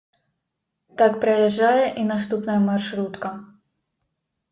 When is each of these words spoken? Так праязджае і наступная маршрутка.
Так 1.01 1.13
праязджае 1.25 1.83
і 2.03 2.05
наступная 2.13 2.57
маршрутка. 2.69 3.29